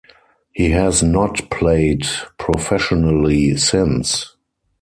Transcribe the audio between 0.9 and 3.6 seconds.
not played professionally